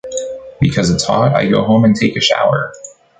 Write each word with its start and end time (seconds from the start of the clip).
Because 0.59 0.89
it's 0.89 1.03
hot, 1.03 1.35
I 1.35 1.47
go 1.47 1.63
home 1.63 1.85
and 1.85 1.95
take 1.95 2.17
a 2.17 2.21
shower. 2.21 2.73